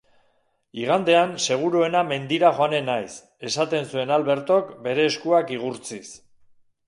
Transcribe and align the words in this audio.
Igandean 0.83 1.33
seguruena 1.43 2.01
mendira 2.11 2.51
joanen 2.59 2.89
naiz, 2.91 3.13
esaten 3.51 3.87
zuen 3.91 4.15
Albertok 4.17 4.71
bere 4.89 5.07
eskuak 5.11 5.53
igurtziz. 5.59 6.05